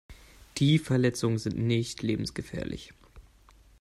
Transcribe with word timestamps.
Die 0.57 0.79
Verletzungen 0.79 1.37
sind 1.37 1.59
nicht 1.59 2.01
lebensgefährlich. 2.01 2.91